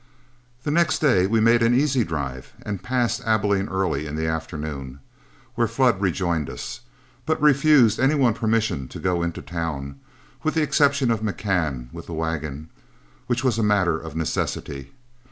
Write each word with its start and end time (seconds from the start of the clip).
The 0.63 0.71
next 0.71 0.97
day 0.97 1.27
we 1.27 1.39
made 1.39 1.61
an 1.61 1.75
easy 1.75 2.03
drive 2.03 2.53
and 2.65 2.81
passed 2.81 3.21
Abilene 3.23 3.69
early 3.69 4.07
in 4.07 4.15
the 4.15 4.25
afternoon, 4.25 4.99
where 5.53 5.67
Flood 5.67 6.01
rejoined 6.01 6.49
us, 6.49 6.79
but 7.27 7.39
refused 7.39 7.99
any 7.99 8.15
one 8.15 8.33
permission 8.33 8.87
to 8.87 8.99
go 8.99 9.21
into 9.21 9.43
town, 9.43 9.99
with 10.41 10.55
the 10.55 10.63
exception 10.63 11.11
of 11.11 11.21
McCann 11.21 11.93
with 11.93 12.07
the 12.07 12.15
wagon, 12.15 12.69
which 13.27 13.43
was 13.43 13.59
a 13.59 13.63
matter 13.63 13.95
of 13.99 14.15
necessity. 14.15 14.89